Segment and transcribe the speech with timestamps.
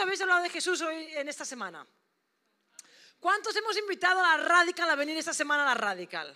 [0.00, 1.86] habéis hablado de Jesús hoy en esta semana?
[3.20, 6.34] ¿Cuántos hemos invitado a la Radical a venir esta semana a la Radical?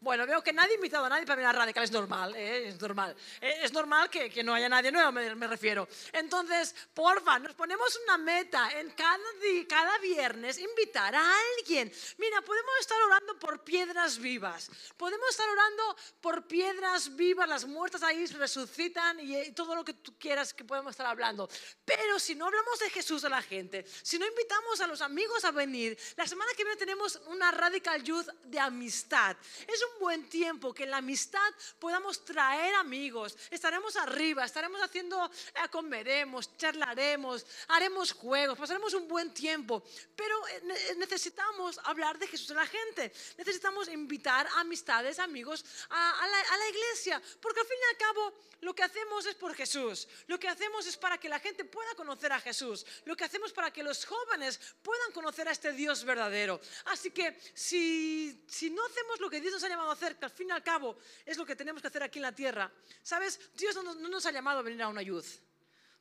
[0.00, 2.68] Bueno, veo que nadie ha invitado a nadie para venir a Radical, es normal, ¿eh?
[2.68, 3.16] es normal.
[3.40, 5.88] Eh, es normal que, que, no haya nadie nuevo, me, me, refiero.
[6.12, 9.18] Entonces, porfa, nos ponemos una meta en cada,
[9.66, 11.90] cada viernes, invitar a alguien.
[12.18, 18.02] Mira, podemos estar orando por piedras vivas, podemos estar orando por piedras vivas, las muertas
[18.02, 21.48] ahí resucitan y, y todo lo que tú quieras que podemos estar hablando.
[21.84, 25.44] Pero si no hablamos de Jesús a la gente, si no invitamos a los amigos
[25.44, 29.36] a venir, la semana que viene tenemos una Radical Youth de amistad.
[29.66, 33.36] Es un buen tiempo que en la amistad podamos traer amigos.
[33.50, 39.82] Estaremos arriba, estaremos haciendo, eh, comeremos, charlaremos, haremos juegos, pasaremos un buen tiempo.
[40.14, 43.12] Pero eh, necesitamos hablar de Jesús a la gente.
[43.38, 47.22] Necesitamos invitar amistades, amigos a, a, la, a la iglesia.
[47.40, 50.08] Porque al fin y al cabo lo que hacemos es por Jesús.
[50.26, 52.86] Lo que hacemos es para que la gente pueda conocer a Jesús.
[53.04, 56.60] Lo que hacemos para que los jóvenes puedan conocer a este Dios verdadero.
[56.86, 60.30] Así que si, si no hacemos lo que Dios nos ha a hacer, que al
[60.30, 63.40] fin y al cabo es lo que tenemos que hacer aquí en la tierra, ¿sabes?
[63.54, 65.26] Dios no, no nos ha llamado a venir a una youth.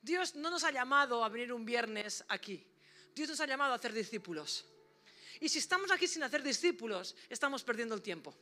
[0.01, 2.65] Dios no nos ha llamado a venir un viernes aquí.
[3.13, 4.65] Dios nos ha llamado a hacer discípulos.
[5.39, 8.35] Y si estamos aquí sin hacer discípulos, estamos perdiendo el tiempo.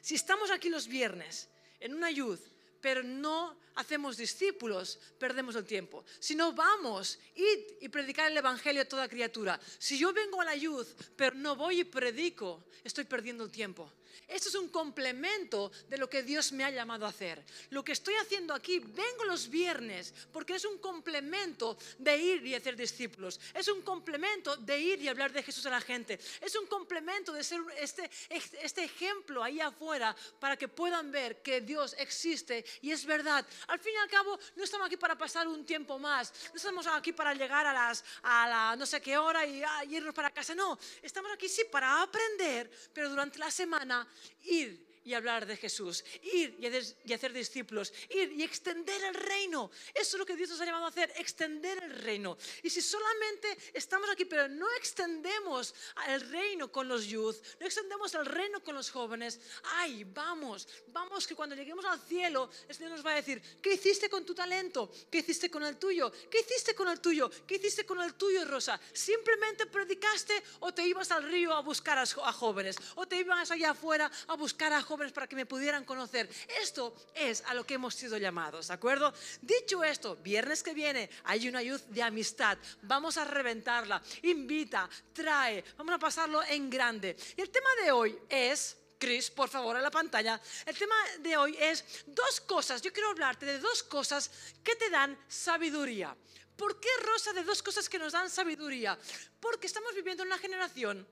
[0.00, 1.48] Si estamos aquí los viernes
[1.80, 2.40] en una youth
[2.80, 6.04] pero no hacemos discípulos, perdemos el tiempo.
[6.18, 9.60] Si no vamos, id y predicar el Evangelio a toda criatura.
[9.78, 13.92] Si yo vengo a la youth, pero no voy y predico, estoy perdiendo el tiempo.
[14.26, 17.44] Esto es un complemento de lo que Dios me ha llamado a hacer.
[17.70, 22.54] Lo que estoy haciendo aquí, vengo los viernes porque es un complemento de ir y
[22.54, 23.40] hacer discípulos.
[23.54, 26.18] Es un complemento de ir y hablar de Jesús a la gente.
[26.40, 31.60] Es un complemento de ser este, este ejemplo ahí afuera para que puedan ver que
[31.60, 33.46] Dios existe y es verdad.
[33.68, 36.32] Al fin y al cabo, no estamos aquí para pasar un tiempo más.
[36.50, 39.84] No estamos aquí para llegar a las a la no sé qué hora y, ah,
[39.84, 40.54] y irnos para casa.
[40.54, 44.06] No, estamos aquí sí para aprender, pero durante la semana
[44.44, 49.70] ir y hablar de Jesús, ir y hacer discípulos, ir y extender el reino.
[49.94, 52.36] Eso es lo que Dios nos ha llamado a hacer, extender el reino.
[52.62, 55.74] Y si solamente estamos aquí, pero no extendemos
[56.08, 59.40] el reino con los youth, no extendemos el reino con los jóvenes,
[59.76, 63.72] ay, vamos, vamos que cuando lleguemos al cielo, el Señor nos va a decir, ¿qué
[63.72, 64.92] hiciste con tu talento?
[65.10, 66.12] ¿Qué hiciste con el tuyo?
[66.30, 67.30] ¿Qué hiciste con el tuyo?
[67.46, 68.78] ¿Qué hiciste con el tuyo, Rosa?
[68.92, 72.76] ¿Simplemente predicaste o te ibas al río a buscar a jóvenes?
[72.96, 74.97] ¿O te ibas allá afuera a buscar a jóvenes?
[75.12, 76.28] Para que me pudieran conocer.
[76.60, 79.12] Esto es a lo que hemos sido llamados, ¿de acuerdo?
[79.40, 82.58] Dicho esto, viernes que viene hay una youth de amistad.
[82.82, 84.02] Vamos a reventarla.
[84.22, 87.16] Invita, trae, vamos a pasarlo en grande.
[87.36, 88.76] Y el tema de hoy es...
[88.98, 90.40] Chris, por favor, a la pantalla.
[90.66, 92.82] El tema de hoy es dos cosas.
[92.82, 94.28] Yo quiero hablarte de dos cosas
[94.64, 96.16] que te dan sabiduría.
[96.56, 98.98] ¿Por qué, Rosa, de dos cosas que nos dan sabiduría?
[99.38, 101.06] Porque estamos viviendo en una generación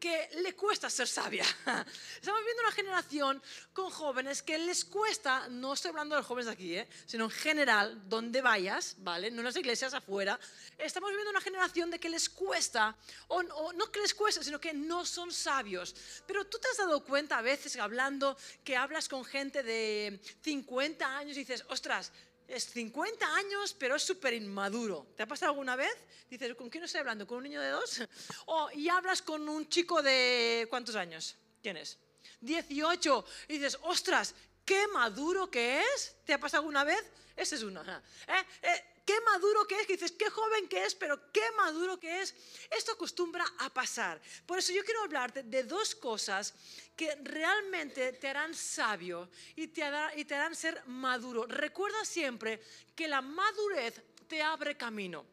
[0.00, 1.44] que le cuesta ser sabia.
[2.16, 3.42] Estamos viendo una generación
[3.74, 6.88] con jóvenes que les cuesta, no estoy hablando de los jóvenes de aquí, ¿eh?
[7.04, 9.30] sino en general, donde vayas, ¿vale?
[9.30, 10.40] No en las iglesias, afuera.
[10.78, 12.96] Estamos viviendo una generación de que les cuesta,
[13.28, 15.94] o, o no que les cuesta, sino que no son sabios.
[16.26, 21.18] Pero tú te has dado cuenta a veces hablando que hablas con gente de 50
[21.18, 22.10] años y dices, ostras,
[22.50, 25.06] es 50 años, pero es súper inmaduro.
[25.16, 25.94] ¿Te ha pasado alguna vez?
[26.28, 27.26] Dices, ¿con quién estoy hablando?
[27.26, 28.02] ¿Con un niño de dos?
[28.46, 30.66] O, y hablas con un chico de...
[30.68, 31.36] ¿Cuántos años?
[31.62, 31.98] ¿Quién es?
[32.40, 33.24] 18.
[33.48, 34.34] Y dices, ostras,
[34.64, 36.16] qué maduro que es.
[36.24, 37.04] ¿Te ha pasado alguna vez?
[37.36, 37.82] Ese es uno.
[37.82, 38.44] ¿Eh?
[38.62, 38.84] ¿Eh?
[39.10, 42.32] Qué maduro que es, dices, qué joven que es, pero qué maduro que es.
[42.70, 44.20] Esto acostumbra a pasar.
[44.46, 46.54] Por eso yo quiero hablarte de dos cosas
[46.94, 51.44] que realmente te harán sabio y te, harán, y te harán ser maduro.
[51.46, 52.62] Recuerda siempre
[52.94, 55.26] que la madurez te abre camino.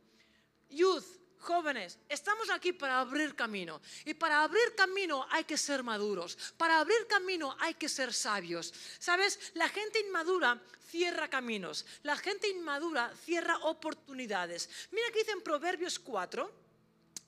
[0.69, 1.05] Youth,
[1.40, 3.81] Jóvenes, estamos aquí para abrir camino.
[4.06, 6.38] Y para abrir camino hay que ser maduros.
[6.58, 8.74] Para abrir camino hay que ser sabios.
[9.00, 9.40] ¿Sabes?
[9.53, 11.86] La gente inmadura cierra caminos.
[12.03, 14.70] La gente inmadura cierra oportunidades.
[14.92, 16.68] Mira que dice en Proverbios 4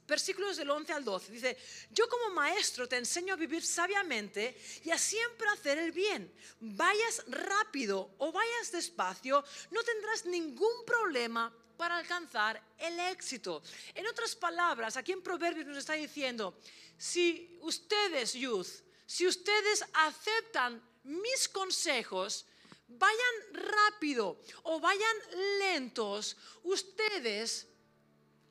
[0.09, 1.31] versículos del 11 al 12.
[1.31, 1.57] Dice,
[1.91, 6.33] yo como maestro te enseño a vivir sabiamente y a siempre hacer el bien.
[6.59, 13.63] Vayas rápido o vayas despacio, no tendrás ningún problema para alcanzar el éxito.
[13.95, 16.59] En otras palabras, aquí en Proverbios nos está diciendo,
[16.97, 18.67] si ustedes, youth,
[19.05, 22.45] si ustedes aceptan mis consejos,
[22.89, 25.17] vayan rápido o vayan
[25.59, 27.65] lentos, ustedes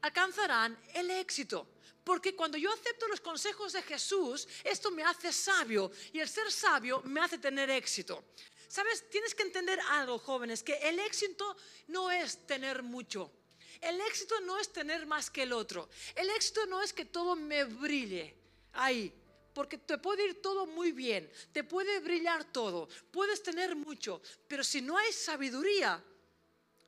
[0.00, 1.68] alcanzarán el éxito.
[2.02, 6.50] Porque cuando yo acepto los consejos de Jesús, esto me hace sabio y el ser
[6.50, 8.24] sabio me hace tener éxito.
[8.68, 11.56] Sabes, tienes que entender algo, jóvenes, que el éxito
[11.88, 13.32] no es tener mucho.
[13.80, 15.88] El éxito no es tener más que el otro.
[16.14, 18.36] El éxito no es que todo me brille
[18.74, 19.12] ahí.
[19.54, 24.62] Porque te puede ir todo muy bien, te puede brillar todo, puedes tener mucho, pero
[24.62, 26.00] si no hay sabiduría,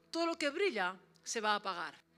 [0.08, 2.09] todo lo que brilla se va a apagar.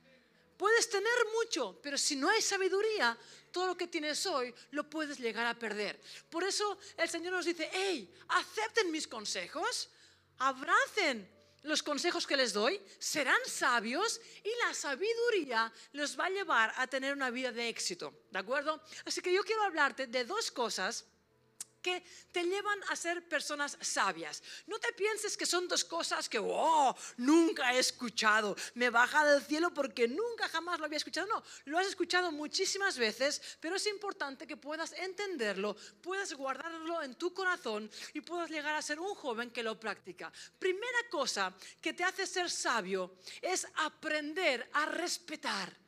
[0.62, 3.18] Puedes tener mucho, pero si no hay sabiduría,
[3.50, 6.00] todo lo que tienes hoy lo puedes llegar a perder.
[6.30, 9.90] Por eso el Señor nos dice, hey, acepten mis consejos,
[10.38, 11.28] abracen
[11.64, 16.86] los consejos que les doy, serán sabios y la sabiduría los va a llevar a
[16.86, 18.22] tener una vida de éxito.
[18.30, 18.80] ¿De acuerdo?
[19.04, 21.04] Así que yo quiero hablarte de dos cosas
[21.82, 24.42] que te llevan a ser personas sabias.
[24.66, 29.42] No te pienses que son dos cosas que, oh, nunca he escuchado, me baja del
[29.42, 31.26] cielo porque nunca jamás lo había escuchado.
[31.26, 37.14] No, lo has escuchado muchísimas veces, pero es importante que puedas entenderlo, puedas guardarlo en
[37.16, 40.32] tu corazón y puedas llegar a ser un joven que lo practica.
[40.58, 45.81] Primera cosa que te hace ser sabio es aprender a respetar.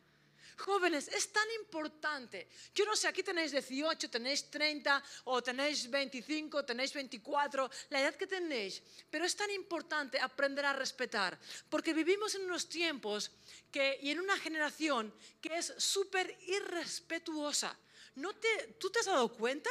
[0.57, 2.49] Jóvenes, es tan importante.
[2.75, 8.15] Yo no sé, aquí tenéis 18, tenéis 30 o tenéis 25, tenéis 24, la edad
[8.15, 13.31] que tenéis, pero es tan importante aprender a respetar, porque vivimos en unos tiempos
[13.71, 17.77] que, y en una generación que es súper irrespetuosa.
[18.17, 19.71] ¿No te, ¿Tú te has dado cuenta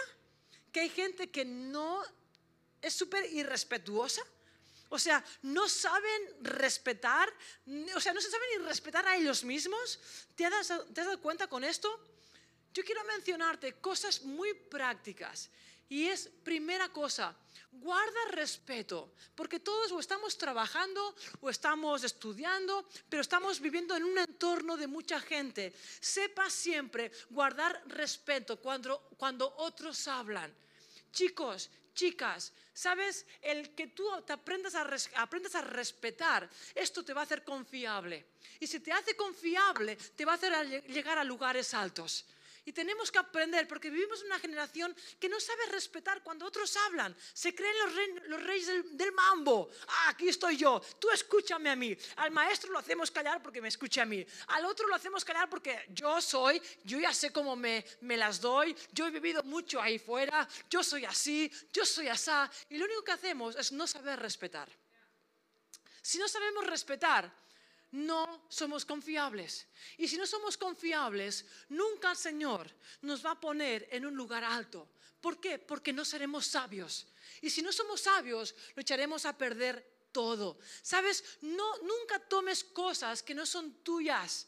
[0.71, 2.03] que hay gente que no
[2.81, 4.21] es súper irrespetuosa?
[4.93, 7.27] O sea, no saben respetar,
[7.95, 9.99] o sea, no se saben ni respetar a ellos mismos.
[10.35, 11.89] ¿Te has, dado cuenta con esto?
[12.75, 15.49] Yo quiero mencionarte cosas muy prácticas.
[15.89, 17.35] Y es primera cosa,
[17.71, 24.19] guarda respeto, porque todos o estamos trabajando o estamos estudiando, pero estamos viviendo en un
[24.19, 25.73] entorno de mucha gente.
[25.99, 30.53] Sepa siempre guardar respeto cuando, cuando otros hablan.
[31.13, 33.25] Chicos, chicas, ¿sabes?
[33.41, 34.85] El que tú te aprendas a,
[35.21, 38.25] aprendas a respetar, esto te va a hacer confiable.
[38.59, 42.25] Y si te hace confiable, te va a hacer llegar a lugares altos.
[42.65, 47.15] Y tenemos que aprender, porque vivimos una generación que no sabe respetar cuando otros hablan.
[47.33, 47.75] Se creen
[48.27, 48.67] los, reyes
[48.97, 49.69] del, mambo.
[49.87, 51.95] Ah, aquí estoy yo, tú escúchame a mí.
[52.17, 54.25] Al maestro lo hacemos callar porque me escucha a mí.
[54.47, 58.39] Al otro lo hacemos callar porque yo soy, yo ya sé cómo me, me las
[58.39, 62.49] doy, yo he vivido mucho ahí fuera, yo soy así, yo soy asá.
[62.69, 64.69] Y lo único que hacemos es no saber respetar.
[66.01, 67.31] Si no sabemos respetar,
[67.93, 69.67] no somos confiables.
[69.97, 72.69] Y si no somos confiables, nunca el Señor
[73.01, 74.89] nos va a poner en un lugar alto.
[75.21, 75.59] ¿Por qué?
[75.59, 77.07] Porque no seremos sabios.
[77.41, 80.57] Y si no somos sabios, lo echaremos a perder todo.
[80.81, 81.23] ¿Sabes?
[81.41, 84.47] No, nunca tomes cosas que no son tuyas.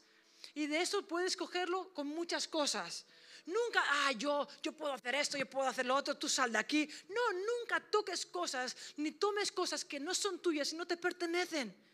[0.55, 3.05] Y de eso puedes cogerlo con muchas cosas.
[3.45, 6.57] Nunca, ah, yo, yo puedo hacer esto, yo puedo hacer lo otro, tú sal de
[6.57, 6.89] aquí.
[7.09, 11.84] No, nunca toques cosas ni tomes cosas que no son tuyas y no te pertenecen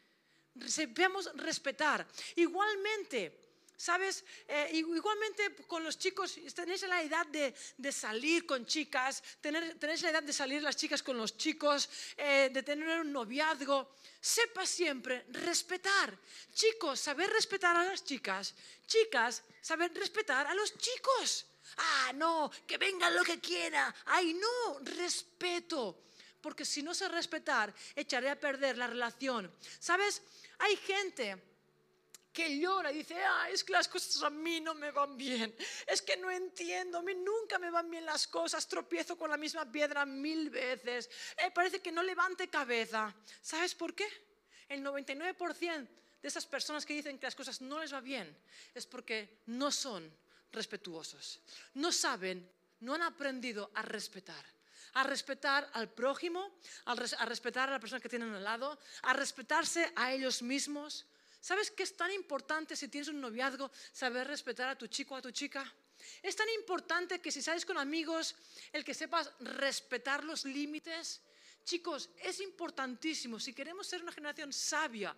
[0.67, 2.05] sepamos respetar.
[2.35, 3.41] Igualmente,
[3.77, 4.23] ¿sabes?
[4.47, 10.23] Eh, igualmente con los chicos, tenéis la edad de, salir con chicas, tenéis la edad
[10.23, 13.95] de salir las chicas con los chicos, eh, de tener un noviazgo.
[14.19, 16.15] Sepa siempre respetar.
[16.53, 18.53] Chicos, saber respetar a las chicas.
[18.85, 21.47] Chicas, saber respetar a los chicos.
[21.77, 23.93] Ah, no, que venga lo que quiera.
[24.05, 26.03] Ay, no, respeto.
[26.41, 29.51] Porque si no sé respetar, echaré a perder la relación.
[29.79, 30.21] ¿Sabes?
[30.59, 31.51] Hay gente
[32.31, 35.53] que llora y dice, ah, es que las cosas a mí no me van bien,
[35.85, 39.37] es que no entiendo, a mí nunca me van bien las cosas, tropiezo con la
[39.37, 43.13] misma piedra mil veces, eh, parece que no levante cabeza.
[43.41, 44.07] ¿Sabes por qué?
[44.69, 45.87] El 99%
[46.21, 48.35] de esas personas que dicen que las cosas no les va bien
[48.73, 50.09] es porque no son
[50.51, 51.41] respetuosos,
[51.73, 52.49] no saben,
[52.79, 54.60] no han aprendido a respetar
[54.93, 56.51] a respetar al prójimo,
[56.85, 56.95] a
[57.25, 61.05] respetar a la persona que tienen al lado, a respetarse a ellos mismos.
[61.39, 65.17] ¿Sabes qué es tan importante si tienes un noviazgo saber respetar a tu chico o
[65.17, 65.65] a tu chica?
[66.21, 68.35] Es tan importante que si sales con amigos,
[68.71, 71.21] el que sepas respetar los límites.
[71.63, 75.15] Chicos, es importantísimo si queremos ser una generación sabia,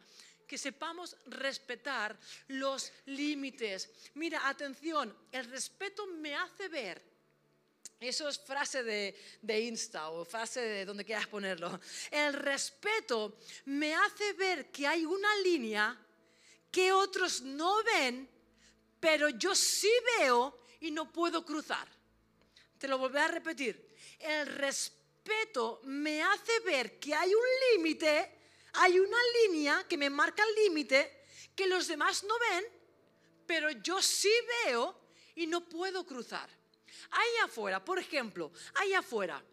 [0.47, 3.89] que sepamos respetar los límites.
[4.15, 7.12] Mira, atención, el respeto me hace ver
[8.03, 11.79] eso es frase de, Insta o frase de donde quieras ponerlo.
[12.11, 15.97] El respeto me hace ver que hay una línea
[16.71, 18.29] que otros no ven,
[18.99, 21.87] pero yo sí veo y no puedo cruzar.
[22.77, 23.95] Te lo volveré a repetir.
[24.19, 28.39] El respeto me hace ver que hay un límite,
[28.73, 31.23] hay una línea que me marca el límite
[31.55, 32.65] que los demás no ven,
[33.45, 34.31] pero yo sí
[34.65, 34.99] veo
[35.35, 36.49] y no puedo cruzar.
[37.11, 39.43] Ahí afuera, por ejemplo, ahí afuera,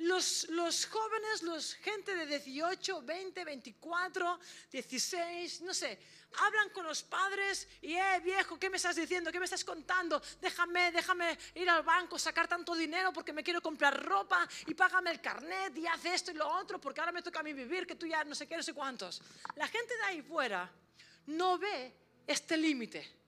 [0.00, 5.98] los, los jóvenes, los gente de 18, 20, 24, 16, no sé,
[6.38, 9.30] hablan con los padres y, eh, viejo, ¿qué me estás diciendo?
[9.30, 10.22] ¿Qué me estás contando?
[10.40, 15.10] Déjame, déjame ir al banco, sacar tanto dinero porque me quiero comprar ropa y págame
[15.10, 17.86] el carnet y haz esto y lo otro porque ahora me toca a mí vivir,
[17.86, 19.20] que tú ya no sé qué, no sé cuántos.
[19.56, 20.70] La gente de ahí fuera
[21.26, 21.92] no ve
[22.26, 23.19] este límite,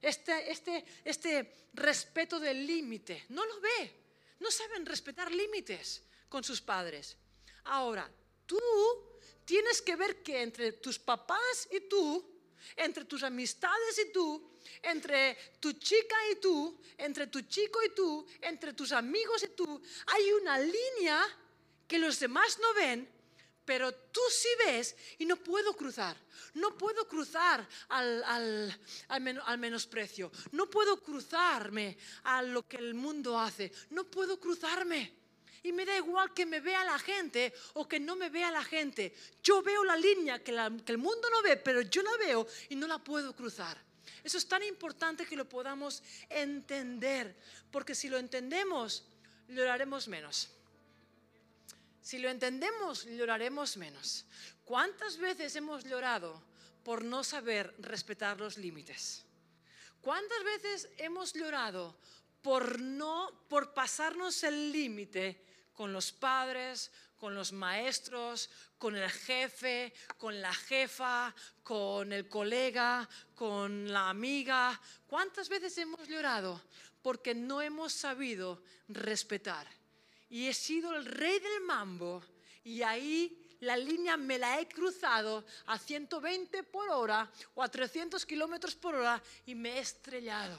[0.00, 3.98] este, este, este respeto del límite, no lo ve.
[4.40, 7.16] No saben respetar límites con sus padres.
[7.64, 8.10] Ahora,
[8.46, 8.60] tú
[9.44, 12.24] tienes que ver que entre tus papás y tú,
[12.76, 18.26] entre tus amistades y tú, entre tu chica y tú, entre tu chico y tú,
[18.42, 21.20] entre tus amigos y tú, hay una línea
[21.86, 23.08] que los demás no ven,
[23.68, 26.16] pero tú sí ves y no puedo cruzar.
[26.54, 30.32] No puedo cruzar al, al, al, menosprecio.
[30.52, 33.70] No puedo cruzarme a lo que el mundo hace.
[33.90, 35.12] No puedo cruzarme.
[35.62, 38.64] Y me da igual que me vea la gente o que no me vea la
[38.64, 39.14] gente.
[39.42, 42.86] Yo veo la línea que, el mundo no ve, pero yo la veo y no
[42.86, 43.76] la puedo cruzar.
[44.24, 47.36] Eso es tan importante que lo podamos entender,
[47.70, 49.04] porque si lo entendemos,
[49.46, 50.57] lloraremos menos.
[52.00, 54.26] Si lo entendemos, lloraremos menos.
[54.64, 56.42] ¿Cuántas veces hemos llorado
[56.84, 59.24] por no saber respetar los límites?
[60.00, 61.98] ¿Cuántas veces hemos llorado
[62.42, 69.92] por no por pasarnos el límite con los padres, con los maestros, con el jefe,
[70.16, 74.80] con la jefa, con el colega, con la amiga.
[75.06, 76.62] ¿Cuántas veces hemos llorado?
[77.02, 79.66] Porque no hemos sabido respetar.
[80.30, 82.22] Y he sido el rey del mambo
[82.64, 88.24] y ahí la línea me la he cruzado a 120 por hora o a 300
[88.24, 90.58] kilómetros por hora y me he estrellado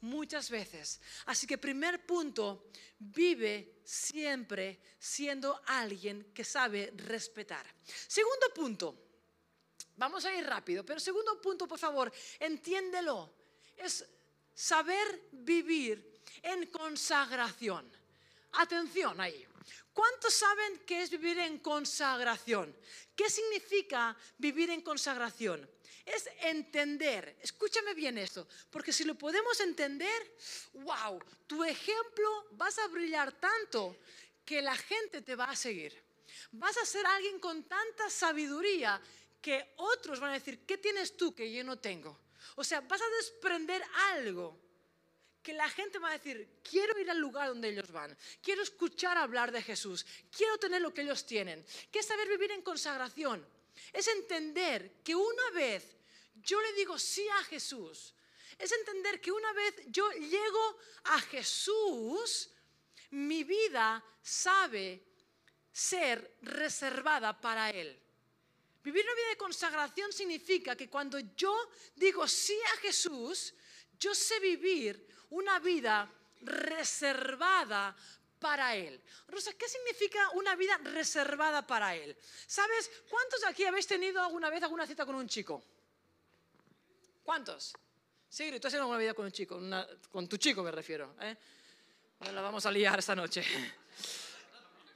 [0.00, 1.00] muchas veces.
[1.26, 7.66] Así que primer punto, vive siempre siendo alguien que sabe respetar.
[7.84, 8.96] Segundo punto,
[9.96, 13.32] vamos a ir rápido, pero segundo punto, por favor, entiéndelo,
[13.76, 14.04] es
[14.54, 17.90] saber vivir en consagración.
[18.56, 19.46] Atención ahí.
[19.92, 22.76] ¿Cuántos saben qué es vivir en consagración?
[23.14, 25.68] ¿Qué significa vivir en consagración?
[26.06, 27.36] es entender.
[27.42, 30.36] Escúchame bien esto, porque si lo podemos entender,
[30.74, 33.98] wow, tu ejemplo vas a brillar tanto
[34.44, 36.00] que la gente te va a seguir.
[36.52, 39.02] Vas a ser alguien con tanta sabiduría
[39.42, 42.20] que otros van a decir, ¿qué tienes tú que yo no tengo?
[42.54, 43.82] O sea, vas a desprender
[44.12, 44.65] algo
[45.46, 49.16] que la gente va a decir, quiero ir al lugar donde ellos van, quiero escuchar
[49.16, 50.04] hablar de Jesús,
[50.36, 51.64] quiero tener lo que ellos tienen.
[51.92, 53.46] ¿Qué es saber vivir en consagración?
[53.92, 55.84] Es entender que una vez
[56.34, 58.12] yo le digo sí a Jesús,
[58.58, 62.50] es entender que una vez yo llego a Jesús,
[63.10, 65.00] mi vida sabe
[65.70, 67.96] ser reservada para Él.
[68.82, 71.56] Vivir una vida de consagración significa que cuando yo
[71.94, 73.54] digo sí a Jesús,
[73.96, 76.10] yo sé vivir una vida
[76.42, 77.96] reservada
[78.38, 79.00] para Él.
[79.28, 82.16] Rosa, ¿qué significa una vida reservada para Él?
[82.46, 85.62] ¿Sabes cuántos de aquí habéis tenido alguna vez alguna cita con un chico?
[87.24, 87.72] ¿Cuántos?
[88.28, 89.60] Sigrid, tú has una vida con un chico,
[90.10, 91.16] con tu chico me refiero.
[91.20, 91.36] ¿eh?
[92.20, 93.44] la vamos a liar esta noche.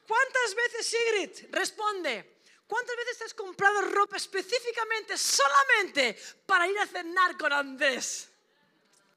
[0.06, 7.36] ¿Cuántas veces, Sigrid, responde, cuántas veces has comprado ropa específicamente, solamente para ir a cenar
[7.36, 8.28] con Andrés?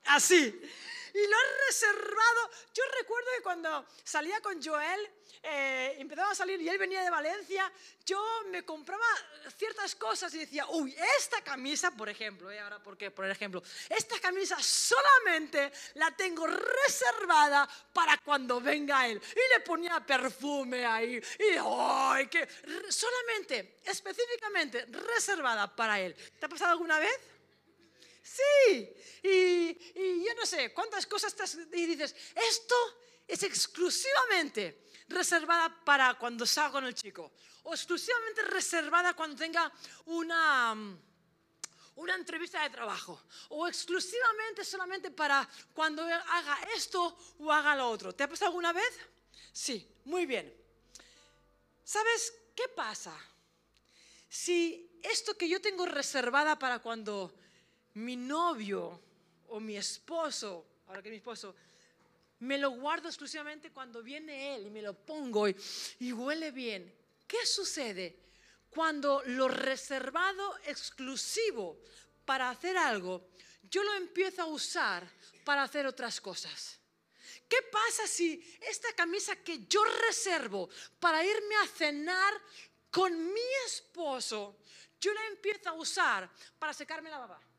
[0.06, 0.62] Así
[1.14, 2.50] y lo he reservado.
[2.74, 5.10] Yo recuerdo que cuando salía con Joel,
[5.44, 7.72] eh, empezaba a salir y él venía de Valencia,
[8.06, 9.06] yo me compraba
[9.58, 12.60] ciertas cosas y decía, uy, esta camisa, por ejemplo, ¿eh?
[12.60, 19.22] ahora por qué, por ejemplo, esta camisa solamente la tengo reservada para cuando venga él.
[19.32, 22.28] Y le ponía perfume ahí, y ¡ay!
[22.28, 22.48] Que
[22.90, 26.16] solamente, específicamente reservada para él.
[26.40, 27.33] ¿Te ha pasado alguna vez?
[28.24, 32.76] Sí, y, yo no sé cuántas cosas estás y dices, esto
[33.28, 39.70] es exclusivamente reservada para cuando salgo con el chico, o exclusivamente reservada cuando tenga
[40.06, 40.74] una,
[41.96, 48.16] una entrevista de trabajo, o exclusivamente solamente para cuando haga esto o haga lo otro.
[48.16, 49.00] ¿Te ha pasado alguna vez?
[49.52, 50.52] Sí, muy bien.
[51.84, 53.14] ¿Sabes qué pasa?
[54.30, 57.36] Si esto que yo tengo reservada para cuando
[57.96, 59.02] mi novio
[59.50, 61.56] o mi esposo, ahora que mi esposo,
[62.40, 66.94] me lo guardo exclusivamente cuando viene él y me lo pongo y, huele bien.
[67.28, 68.20] ¿Qué sucede
[68.70, 71.80] cuando lo reservado exclusivo
[72.26, 73.30] para hacer algo,
[73.70, 75.08] yo lo empiezo a usar
[75.46, 76.80] para hacer otras cosas?
[77.48, 80.70] ¿Qué pasa si esta camisa que yo reservo
[81.00, 82.34] para irme a cenar
[82.90, 84.58] con mi esposo,
[85.00, 87.53] yo la empiezo a usar para secarme la baba?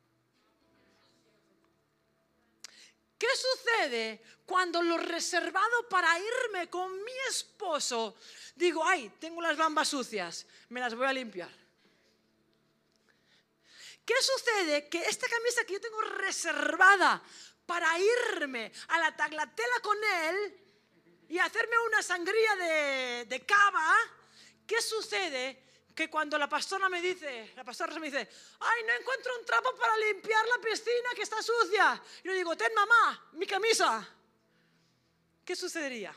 [3.25, 8.16] ¿Qué sucede cuando lo reservado para irme con mi esposo,
[8.54, 11.49] digo, ay, tengo las bambas sucias, me las voy a limpiar?
[14.04, 14.90] ¿Qué sucede?
[14.90, 17.23] Que esta camisa que yo tengo reservada
[17.64, 20.61] para irme a la taglatela con él
[21.31, 23.97] y hacerme una sangría de, de cava,
[24.66, 25.64] ¿qué sucede?
[25.95, 28.29] Que cuando la pastora me dice, la pastora me dice,
[28.61, 32.03] ay, no encuentro un trapo para limpiar la piscina que está sucia.
[32.23, 34.07] Yo le digo, ten mamá, mi camisa.
[35.45, 36.15] ¿Qué sucedería?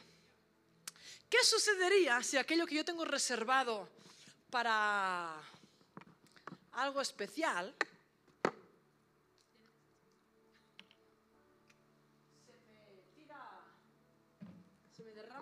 [1.29, 3.89] ¿Qué sucedería si aquello que yo tengo reservado
[4.49, 5.35] para
[6.71, 7.75] algo especial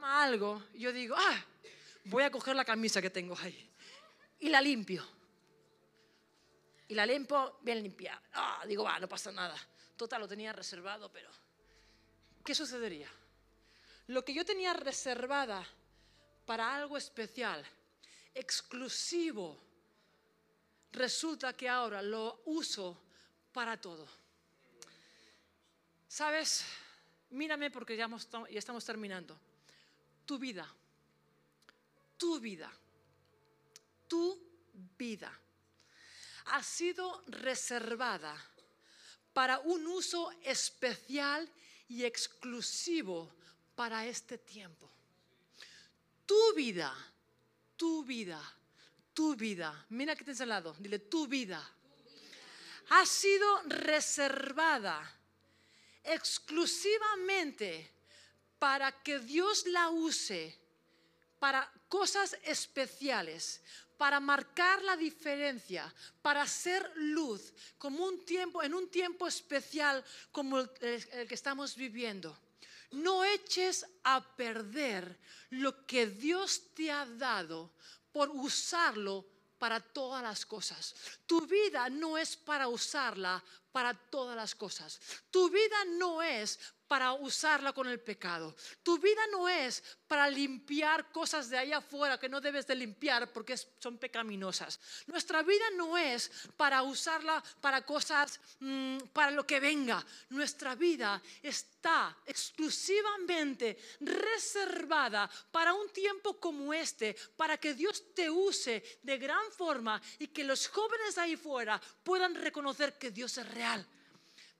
[0.05, 1.45] algo, yo digo, ah,
[2.05, 3.64] voy a coger la camisa que tengo ahí
[4.45, 5.03] y la limpio.
[6.87, 8.21] Y la limpio bien limpiada.
[8.33, 9.57] Ah, digo, va, no pasa nada.
[9.97, 11.31] Total, lo tenía reservado, pero
[12.43, 13.09] ¿qué sucedería?
[14.05, 15.67] Lo que yo tenía reservada
[16.45, 17.65] para algo especial,
[18.35, 19.59] exclusivo,
[20.91, 23.01] resulta que ahora lo uso
[23.51, 24.07] para todo.
[26.07, 26.63] ¿Sabes?
[27.31, 28.07] Mírame porque ya
[28.51, 29.39] estamos terminando
[30.23, 30.71] tu vida,
[32.15, 32.71] tu vida,
[34.15, 34.39] tu
[34.97, 35.31] vida
[36.45, 38.33] ha sido reservada
[39.33, 41.51] para un uso especial
[41.89, 43.35] y exclusivo
[43.75, 44.89] para este tiempo.
[46.25, 46.95] Tu vida,
[47.75, 48.41] tu vida,
[49.13, 49.85] tu vida.
[49.89, 51.61] Mira que tienes al lado, dile tu vida.
[52.91, 54.97] Ha sido reservada
[56.03, 57.91] exclusivamente
[58.59, 60.57] para que Dios la use
[61.39, 63.61] para cosas especiales,
[63.97, 70.59] para marcar la diferencia, para ser luz, como un tiempo, en un tiempo especial como
[70.59, 72.37] el, el que estamos viviendo.
[72.91, 75.17] No eches a perder
[75.49, 77.73] lo que Dios te ha dado
[78.11, 79.25] por usarlo
[79.57, 80.95] para todas las cosas.
[81.25, 83.43] Tu vida no es para usarla
[83.75, 85.01] para todas las cosas.
[85.29, 86.57] Tu vida no es
[86.87, 88.55] para usarla con el pecado.
[88.83, 93.33] Tu vida no es para limpiar cosas de ahí afuera que no debes de limpiar
[93.33, 94.79] porque son pecaminosas.
[95.07, 100.05] Nuestra vida no es para usarla para cosas, mm, para lo que venga.
[100.29, 108.99] Nuestra vida está exclusivamente reservada para un tiempo como este, para que Dios te use
[109.01, 113.64] de gran forma y que los jóvenes ahí fuera puedan reconocer que Dios es real.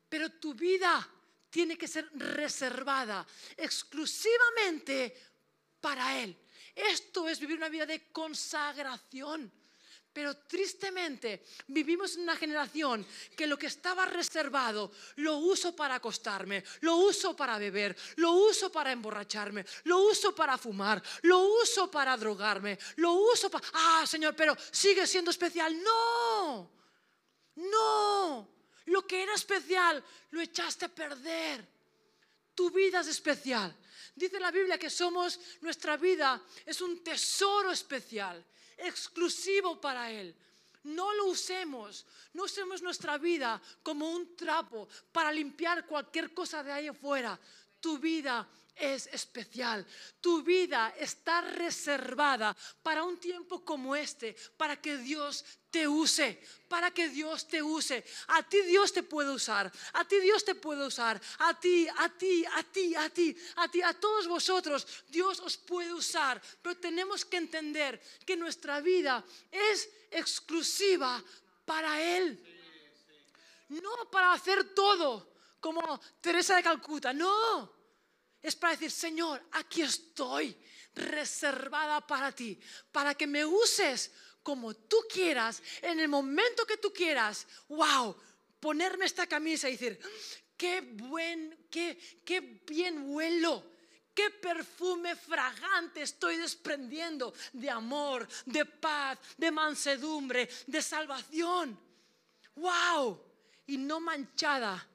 [0.09, 1.07] Pero tu vida
[1.49, 5.15] tiene que ser reservada exclusivamente
[5.79, 6.35] para Él.
[6.75, 9.51] Esto es vivir una vida de consagración.
[10.11, 16.63] Pero tristemente vivimos en una generación que lo que estaba reservado lo uso para acostarme,
[16.81, 22.15] lo uso para beber, lo uso para emborracharme, lo uso para fumar, lo uso para
[22.15, 23.67] drogarme, lo uso para...
[23.73, 25.77] Ah, Señor, pero sigue siendo especial.
[25.83, 26.71] No,
[27.55, 28.54] no.
[28.85, 31.65] Lo que era especial lo echaste a perder.
[32.53, 33.75] Tu vida es especial.
[34.15, 38.43] Dice la Biblia que somos, nuestra vida es un tesoro especial,
[38.77, 40.33] exclusivo para Él.
[40.83, 46.71] No lo usemos, no usemos nuestra vida como un trapo para limpiar cualquier cosa de
[46.71, 47.39] ahí afuera.
[47.81, 49.85] Tu vida es especial.
[50.21, 55.43] Tu vida está reservada para un tiempo como este, para que Dios
[55.75, 58.01] te use, para que Dios te use.
[58.27, 62.07] A ti Dios te puede usar, a ti Dios te puede usar, a ti, a
[62.07, 66.41] ti, a ti, a ti, a ti, a todos vosotros Dios os puede usar.
[66.61, 71.21] Pero tenemos que entender que nuestra vida es exclusiva
[71.65, 72.39] para Él.
[73.67, 77.69] No para hacer todo como Teresa de Calcuta, no
[78.41, 80.55] es para decir, Señor, aquí estoy
[80.93, 82.57] reservada para ti,
[82.93, 84.13] para que me uses
[84.45, 87.47] como tú quieras, en el momento que tú quieras.
[87.67, 88.15] ¡Wow!
[88.59, 89.99] Ponerme esta camisa y decir,
[90.55, 93.73] qué buen, qué, qué bien huelo.
[94.13, 101.77] Qué perfume fragante estoy desprendiendo de amor, de paz, de mansedumbre, de salvación.
[102.53, 103.19] ¡Wow!
[103.65, 104.87] Y no manchada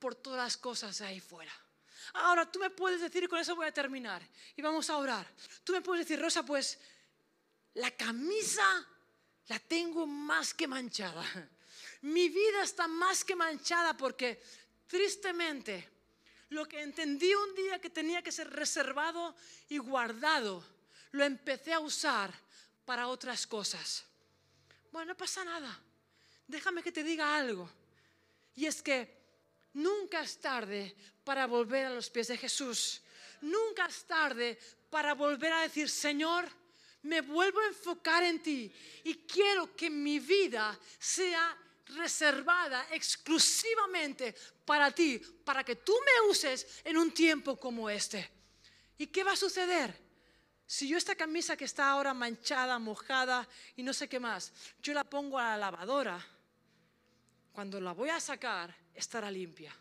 [0.00, 1.52] por todas las cosas ahí fuera.
[2.14, 4.20] Ahora tú me puedes decir, y con eso voy a terminar,
[4.56, 5.26] y vamos a orar.
[5.62, 6.80] Tú me puedes decir, Rosa, pues
[7.74, 8.86] la camisa
[9.48, 11.24] la tengo más que manchada.
[12.02, 14.42] Mi vida está más que manchada porque
[14.86, 15.90] tristemente
[16.50, 19.34] lo que entendí un día que tenía que ser reservado
[19.68, 20.64] y guardado,
[21.12, 22.32] lo empecé a usar
[22.84, 24.04] para otras cosas.
[24.92, 25.80] Bueno, no pasa nada.
[26.46, 27.68] Déjame que te diga algo.
[28.54, 29.24] Y es que
[29.72, 33.02] nunca es tarde para volver a los pies de Jesús.
[33.40, 34.58] Nunca es tarde
[34.90, 36.48] para volver a decir, Señor,
[37.04, 38.72] me vuelvo a enfocar en ti
[39.04, 46.80] y quiero que mi vida sea reservada exclusivamente para ti, para que tú me uses
[46.84, 48.30] en un tiempo como este.
[48.96, 50.02] ¿Y qué va a suceder?
[50.66, 54.94] Si yo esta camisa que está ahora manchada, mojada y no sé qué más, yo
[54.94, 56.26] la pongo a la lavadora,
[57.52, 59.74] cuando la voy a sacar, estará limpia.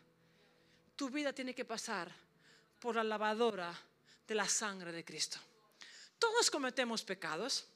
[0.96, 2.12] Tu vida tiene que pasar
[2.80, 3.74] por la lavadora
[4.28, 5.40] de la sangre de Cristo.
[6.20, 7.68] Todos cometemos pecados,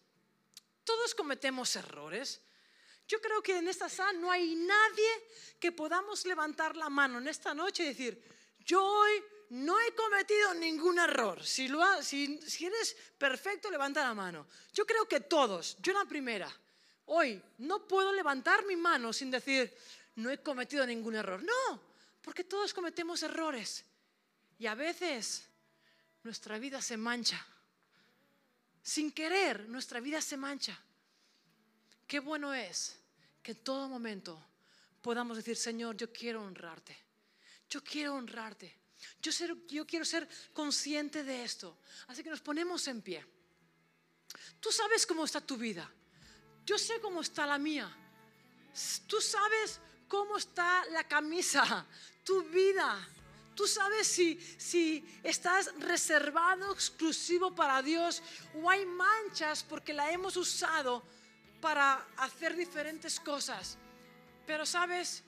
[0.84, 2.42] todos cometemos errores.
[3.08, 5.10] Yo creo que en esta sala no hay nadie
[5.60, 8.22] que podamos levantar la mano en esta noche y decir,
[8.60, 11.44] yo hoy no he cometido ningún error.
[11.46, 11.70] Si,
[12.02, 14.48] si, eres perfecto, levanta la mano.
[14.74, 16.52] Yo creo que todos, yo la primera,
[17.06, 19.74] hoy no puedo levantar mi mano sin decir,
[20.16, 21.42] no he cometido ningún error.
[21.42, 21.82] No,
[22.22, 23.86] porque todos cometemos errores.
[24.60, 25.48] Y a veces
[26.24, 27.46] nuestra vida se mancha.
[28.88, 30.80] Sin querer, nuestra vida se mancha.
[32.08, 32.98] Qué bueno es
[33.44, 34.42] que en todo momento
[35.02, 36.98] podamos decir, Señor, yo quiero honrarte.
[37.70, 38.74] Yo quiero honrarte.
[39.22, 41.80] Yo, quiero ser consciente de esto.
[42.08, 43.26] Así que nos ponemos en pie.
[44.62, 45.92] Tú sabes cómo está tu vida.
[46.66, 47.94] Yo sé cómo está la mía.
[49.06, 51.86] Tú sabes cómo está la camisa,
[52.24, 53.06] tu vida.
[53.58, 58.22] Tú sabes si, si estás reservado exclusivo para Dios
[58.54, 61.02] o hay manchas porque la hemos usado
[61.60, 63.80] para hacer diferentes cosas.
[64.46, 65.24] Pero sabes,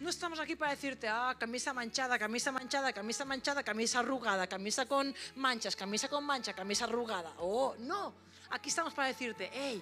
[0.00, 4.84] no estamos aquí para decirte, ah, camisa manchada, camisa manchada, camisa manchada, camisa arrugada, camisa
[4.84, 7.34] con manchas, camisa con mancha, camisa arrugada.
[7.38, 8.12] Oh, no.
[8.50, 9.80] Aquí estamos para decirte, hey,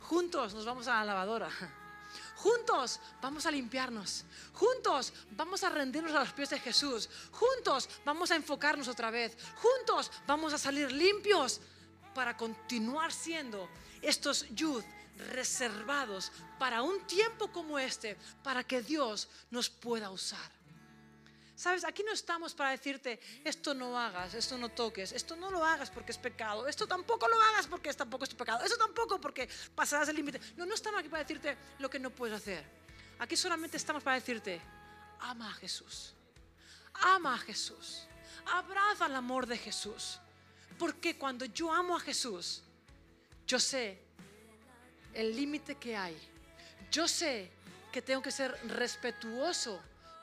[0.00, 1.48] juntos nos vamos a la lavadora.
[2.38, 4.24] Juntos vamos a limpiarnos.
[4.52, 7.08] Juntos vamos a rendirnos a los pies de Jesús.
[7.32, 9.36] Juntos vamos a enfocarnos otra vez.
[9.56, 11.60] Juntos vamos a salir limpios
[12.14, 13.68] para continuar siendo
[14.02, 14.84] estos youth
[15.32, 20.57] reservados para un tiempo como este, para que Dios nos pueda usar.
[21.58, 25.64] Sabes, aquí no estamos para decirte, esto no hagas, esto no toques, esto no lo
[25.64, 29.48] hagas porque es pecado, esto tampoco lo hagas porque tampoco es pecado, eso tampoco porque
[29.74, 30.40] pasarás el límite.
[30.56, 32.64] No, no estamos aquí para decirte lo que no puedes hacer.
[33.18, 34.60] Aquí solamente estamos para decirte,
[35.18, 36.14] ama a Jesús,
[36.92, 38.06] ama a Jesús,
[38.46, 40.20] abraza el amor de Jesús.
[40.78, 42.62] Porque cuando yo amo a Jesús,
[43.48, 44.00] yo sé
[45.12, 46.16] el límite que hay.
[46.92, 47.50] Yo sé
[47.90, 49.82] que tengo que ser respetuoso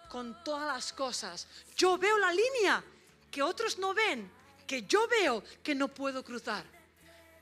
[0.10, 1.48] con todas las cosas.
[1.76, 2.84] Yo veo la línea
[3.32, 4.32] que otros no ven,
[4.66, 6.66] que yo veo que no puedo cruzar.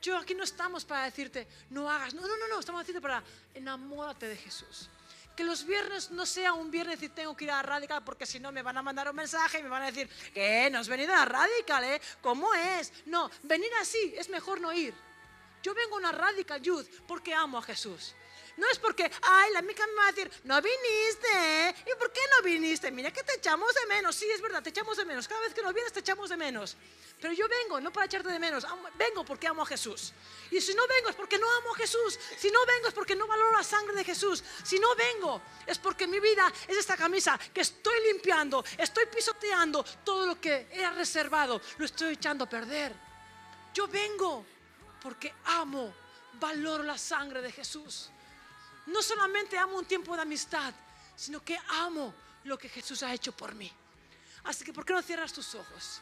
[0.04, 2.12] Yo aquí no estamos para decirte, no hagas.
[2.12, 2.60] No, no, no, no.
[2.60, 3.22] Estamos diciendo para
[3.54, 4.90] enamórate de Jesús.
[5.34, 8.38] Que los viernes no sea un viernes y tengo que ir a Radical porque si
[8.38, 10.88] no me van a mandar un mensaje y me van a decir, que no has
[10.88, 12.00] venido a Radical, ¿eh?
[12.20, 12.92] ¿Cómo es?
[13.06, 14.94] No, venir así es mejor no ir.
[15.62, 18.14] Yo vengo a una Radical Youth porque amo a Jesús.
[18.56, 21.28] No es porque, ay, la mica me va a decir, no viniste.
[21.32, 21.74] ¿eh?
[21.86, 22.90] ¿Y por qué no viniste?
[22.90, 24.14] Mira que te echamos de menos.
[24.14, 25.26] Sí, es verdad, te echamos de menos.
[25.26, 26.76] Cada vez que no vienes te echamos de menos.
[27.20, 28.64] Pero yo vengo, no para echarte de menos.
[28.96, 30.12] Vengo porque amo a Jesús.
[30.50, 32.18] Y si no vengo es porque no amo a Jesús.
[32.38, 34.44] Si no vengo es porque no valoro la sangre de Jesús.
[34.62, 39.84] Si no vengo es porque mi vida es esta camisa que estoy limpiando, estoy pisoteando.
[40.04, 42.94] Todo lo que era reservado lo estoy echando a perder.
[43.72, 44.46] Yo vengo
[45.02, 45.92] porque amo,
[46.34, 48.10] valoro la sangre de Jesús
[48.86, 50.74] no solamente amo un tiempo de amistad,
[51.16, 53.70] sino que amo lo que Jesús ha hecho por mí.
[54.44, 56.00] Así que, ¿por qué no cierras tus ojos?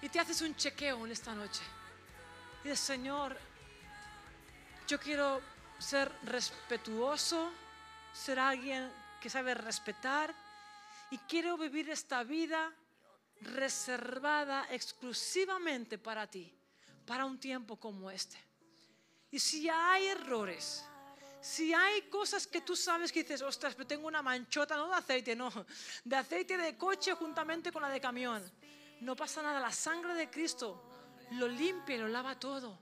[0.00, 1.62] Y te haces un chequeo en esta noche.
[2.62, 3.36] Y dices, Señor,
[4.86, 5.40] yo quiero
[5.78, 7.50] ser respetuoso,
[8.12, 10.34] ser alguien que sabe respetar
[11.10, 12.72] y quiero vivir esta vida
[13.40, 16.52] reservada exclusivamente para ti,
[17.06, 18.38] para un tiempo como este.
[19.30, 20.84] Y si hay errores,
[21.44, 24.94] si hay cosas que tú sabes que dices, ostras, pero tengo una manchota, no de
[24.94, 25.52] aceite, no,
[26.02, 28.42] de aceite de coche juntamente con la de camión.
[29.02, 30.82] No pasa nada, la sangre de Cristo
[31.32, 32.78] lo limpia y lo lava todo.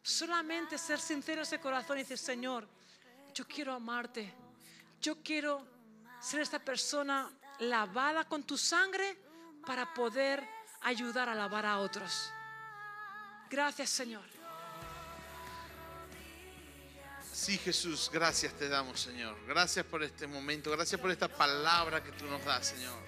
[0.00, 2.66] Solamente ser sincero ese corazón y decir, Señor,
[3.34, 4.32] yo quiero amarte.
[5.02, 5.66] Yo quiero
[6.18, 9.18] ser esta persona lavada con tu sangre
[9.66, 10.48] para poder
[10.80, 12.32] ayudar a lavar a otros.
[13.50, 14.37] Gracias, Señor.
[17.40, 19.36] Sí, Jesús, gracias te damos, Señor.
[19.46, 22.98] Gracias por este momento, gracias por esta palabra que tú nos das, Señor.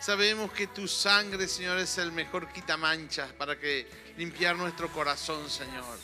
[0.00, 5.98] Sabemos que tu sangre, Señor, es el mejor quitamanchas para que limpiar nuestro corazón, Señor.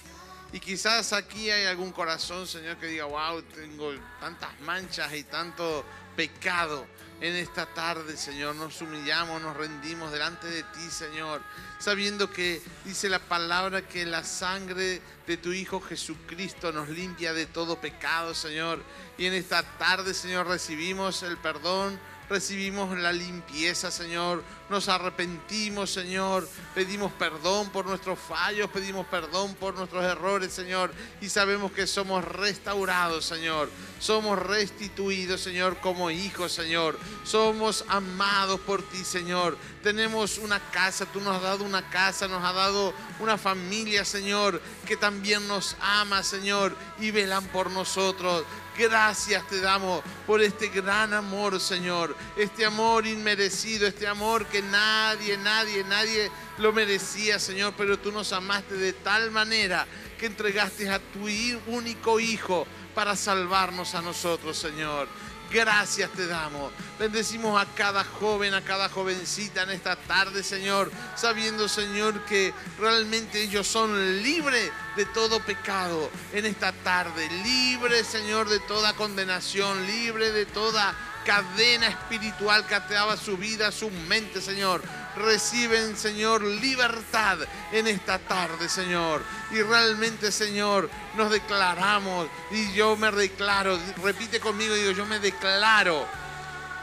[0.53, 5.83] Y quizás aquí hay algún corazón, Señor, que diga, wow, tengo tantas manchas y tanto
[6.15, 6.87] pecado.
[7.21, 11.43] En esta tarde, Señor, nos humillamos, nos rendimos delante de ti, Señor,
[11.79, 17.45] sabiendo que dice la palabra que la sangre de tu Hijo Jesucristo nos limpia de
[17.45, 18.83] todo pecado, Señor.
[19.19, 22.01] Y en esta tarde, Señor, recibimos el perdón
[22.31, 24.45] recibimos la limpieza, Señor.
[24.71, 26.49] Nos arrepentimos, Señor.
[26.77, 30.93] Pedimos perdón por nuestros fallos, pedimos perdón por nuestros errores, Señor.
[31.21, 33.69] Y sabemos que somos restaurados, Señor.
[33.99, 36.99] Somos restituidos, Señor, como hijos, Señor.
[37.25, 39.59] Somos amados por ti, Señor.
[39.83, 44.63] Tenemos una casa, tú nos has dado una casa, nos has dado una familia, Señor,
[44.87, 48.45] que también nos ama, Señor, y velan por nosotros.
[48.79, 52.17] Gracias te damos por este gran amor, Señor.
[52.37, 57.75] Este amor inmerecido, este amor que nadie, nadie, nadie lo merecía, Señor.
[57.77, 59.87] Pero tú nos amaste de tal manera
[60.19, 61.27] que entregaste a tu
[61.67, 65.09] único Hijo para salvarnos a nosotros, Señor.
[65.51, 66.73] Gracias te damos.
[66.99, 73.43] Bendecimos a cada joven, a cada jovencita en esta tarde, Señor, sabiendo, Señor, que realmente
[73.43, 77.29] ellos son libres de todo pecado en esta tarde.
[77.43, 83.91] Libres, Señor, de toda condenación, libre de toda cadena espiritual que ateaba su vida, su
[83.91, 84.83] mente, Señor.
[85.17, 87.39] Reciben, Señor, libertad
[87.73, 89.23] en esta tarde, Señor.
[89.51, 96.07] Y realmente, Señor, nos declaramos, y yo me declaro, repite conmigo, digo, yo me declaro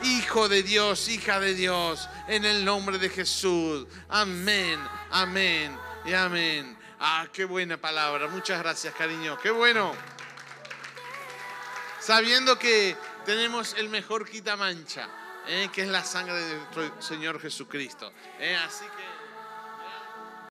[0.04, 3.88] hijo de Dios, hija de Dios, en el nombre de Jesús.
[4.10, 4.80] Amén,
[5.12, 6.78] amén y amén.
[7.00, 8.28] Ah, qué buena palabra.
[8.28, 9.38] Muchas gracias, cariño.
[9.40, 9.94] Qué bueno.
[12.00, 15.10] Sabiendo que tenemos el mejor quitamancha,
[15.48, 15.70] ¿eh?
[15.72, 18.12] que es la sangre de nuestro Señor Jesucristo.
[18.40, 18.56] ¿eh?